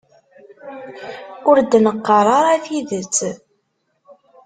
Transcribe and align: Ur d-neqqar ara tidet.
Ur 1.49 1.57
d-neqqar 1.61 2.27
ara 2.37 2.63
tidet. 2.65 3.17